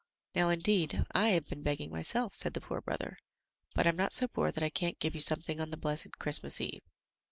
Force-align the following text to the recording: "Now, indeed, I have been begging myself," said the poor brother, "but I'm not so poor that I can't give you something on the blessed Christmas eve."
"Now, 0.33 0.49
indeed, 0.49 1.05
I 1.11 1.27
have 1.29 1.47
been 1.47 1.61
begging 1.61 1.91
myself," 1.91 2.33
said 2.33 2.55
the 2.55 2.61
poor 2.61 2.81
brother, 2.81 3.19
"but 3.75 3.85
I'm 3.85 3.95
not 3.97 4.13
so 4.13 4.27
poor 4.27 4.51
that 4.51 4.63
I 4.63 4.71
can't 4.71 4.97
give 4.97 5.13
you 5.13 5.21
something 5.21 5.61
on 5.61 5.69
the 5.69 5.77
blessed 5.77 6.17
Christmas 6.17 6.59
eve." 6.59 6.81